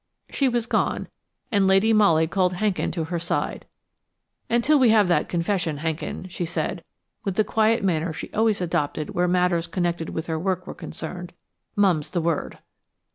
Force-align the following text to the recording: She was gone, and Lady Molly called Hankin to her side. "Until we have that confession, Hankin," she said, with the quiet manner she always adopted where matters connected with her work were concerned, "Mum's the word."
She 0.31 0.49
was 0.49 0.65
gone, 0.65 1.09
and 1.51 1.67
Lady 1.67 1.93
Molly 1.93 2.25
called 2.25 2.53
Hankin 2.53 2.89
to 2.93 3.03
her 3.03 3.19
side. 3.19 3.67
"Until 4.49 4.79
we 4.79 4.89
have 4.89 5.07
that 5.09 5.29
confession, 5.29 5.77
Hankin," 5.77 6.27
she 6.27 6.43
said, 6.43 6.83
with 7.23 7.35
the 7.35 7.43
quiet 7.43 7.83
manner 7.83 8.11
she 8.11 8.33
always 8.33 8.61
adopted 8.61 9.11
where 9.11 9.27
matters 9.27 9.67
connected 9.67 10.09
with 10.09 10.25
her 10.25 10.39
work 10.39 10.65
were 10.65 10.73
concerned, 10.73 11.33
"Mum's 11.75 12.09
the 12.09 12.19
word." 12.21 12.57